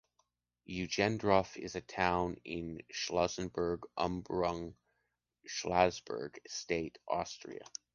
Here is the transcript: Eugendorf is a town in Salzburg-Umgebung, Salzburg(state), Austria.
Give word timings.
Eugendorf 0.67 1.55
is 1.57 1.75
a 1.75 1.81
town 1.81 2.35
in 2.43 2.81
Salzburg-Umgebung, 2.91 4.73
Salzburg(state), 5.47 6.95
Austria. 7.07 7.63